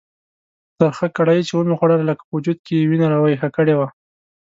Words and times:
ترخه 0.77 1.07
کړایي 1.17 1.41
چې 1.47 1.51
مې 1.57 1.63
وخوړله 1.73 2.05
لکه 2.09 2.23
په 2.25 2.33
وجود 2.37 2.57
کې 2.65 2.73
یې 2.79 2.87
وینه 2.89 3.07
راویښه 3.13 3.49
کړې 3.55 3.75
وه. 3.79 3.87